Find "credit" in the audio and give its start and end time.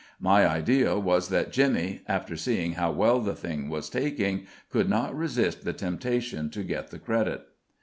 6.97-7.43